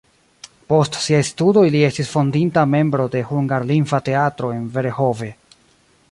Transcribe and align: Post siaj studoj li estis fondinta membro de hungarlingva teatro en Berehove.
Post 0.71 0.95
siaj 1.07 1.19
studoj 1.29 1.65
li 1.75 1.83
estis 1.89 2.09
fondinta 2.13 2.63
membro 2.71 3.05
de 3.17 3.21
hungarlingva 3.33 3.99
teatro 4.07 4.51
en 4.55 4.65
Berehove. 4.79 5.29